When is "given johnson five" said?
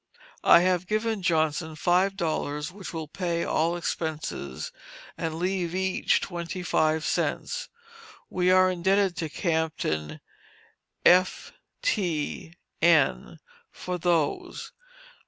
0.87-2.17